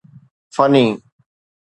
فني 0.55 0.83